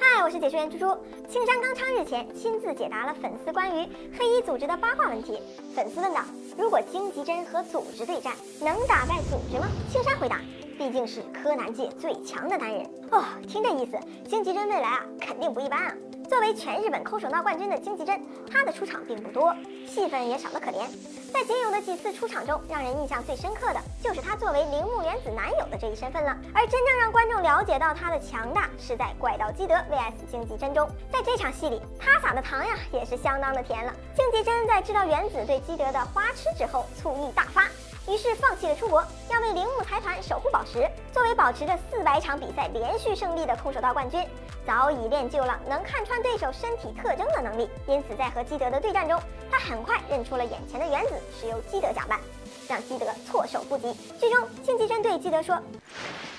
[0.00, 0.86] 嗨，我是解说员猪猪。
[1.28, 3.86] 青山刚昌日前亲自解答了粉丝关于
[4.18, 5.38] 黑衣组织的八卦问题。
[5.74, 6.22] 粉丝问道：
[6.56, 9.66] 如果荆棘针和组织对战，能打败组织吗？
[9.92, 10.40] 青山回答：
[10.78, 12.82] 毕竟是柯南界最强的男人。
[13.10, 15.92] 哦，听这意思，荆棘针未来啊，肯定不一般啊。
[16.30, 18.18] 作为全日本空手道冠军的荆棘针，
[18.50, 19.54] 他的出场并不多，
[19.86, 20.86] 戏份也少得可怜。
[21.34, 26.30] 在仅有的几次出场中，让人印象最深刻的就是他作为铃木原子男友的这一身份了。
[26.54, 30.88] 而真正让观众了解到他的强大，是在怪盗基德 vs 荆棘真中。
[31.12, 33.92] 在这场戏里，他撒的糖呀也是相当的甜了。
[34.14, 37.64] 荆棘真在知道原子对基德的花痴之后，醋意大发。
[38.07, 40.89] 于是放弃了出国，要为铃木财团守护宝石。
[41.13, 44.25] 作为保持着四百场比赛连续胜利的空手道冠军，
[44.65, 47.69] 早已练就了能看穿对手身体特征的能力。
[47.87, 49.21] 因此，在和基德的对战中，
[49.51, 52.19] 他很快认出了眼前的原子是由基德假扮，
[52.67, 53.93] 让基德措手不及。
[54.19, 55.61] 剧中，荆棘真对基德说：“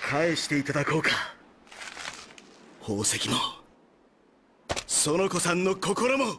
[0.00, 1.10] 返していただこうか。
[2.86, 3.36] 宝石も、
[4.86, 6.36] その子さんの心も。”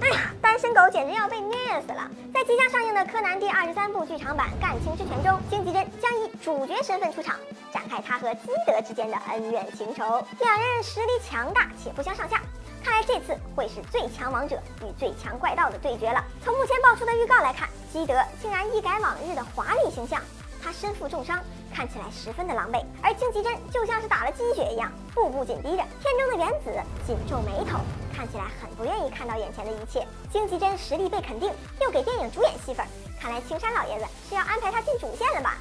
[0.01, 2.10] 哎呀， ”单身狗简直要被虐死了！
[2.32, 7.36] 在即将上映的《柯南》第二十三部剧场版《干青之拳》中，荆棘真将以主角身份出场，
[7.70, 10.02] 展开他和基德之间的恩怨情仇。
[10.40, 12.40] 两人实力强大且不相上下，
[12.82, 16.24] 看来这次会是最强王者与最强怪盗的对决了。
[16.42, 20.22] 从目前爆出的预告来看，基德竟然一改往日的华丽形象，
[20.64, 21.38] 他身负重伤，
[21.76, 25.84] 看起来十分的狼狈，而荆棘真就像是打了鸡血一样，步步紧逼着。
[26.00, 26.72] 片中的原子
[27.06, 27.78] 紧皱眉头。
[28.14, 30.02] 看起来很不愿意看到眼前的一切。
[30.32, 31.52] 荆棘真实力被肯定，
[31.82, 32.86] 又给电影主演戏份，
[33.20, 35.58] 看来青山老爷子是要安排他进主线了吧？